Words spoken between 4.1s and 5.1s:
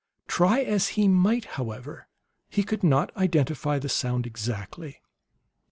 exactly.